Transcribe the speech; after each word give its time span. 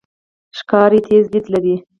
ښکاري 0.57 0.99
تیز 1.07 1.23
لید 1.33 1.45
لري. 1.53 1.75